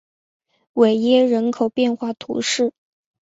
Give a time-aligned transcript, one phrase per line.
[0.73, 2.73] 韦耶人口变化图示